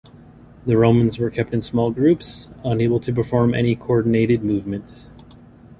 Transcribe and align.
The 0.65 0.77
Romans 0.79 1.19
were 1.19 1.29
kept 1.29 1.53
in 1.53 1.61
small 1.61 1.91
groups, 1.91 2.49
unable 2.65 2.99
to 2.99 3.13
perform 3.13 3.53
any 3.53 3.75
coordinated 3.75 4.43
movement. 4.43 5.07